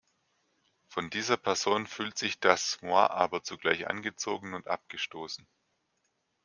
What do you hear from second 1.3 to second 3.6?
Person fühlt sich das "moi" aber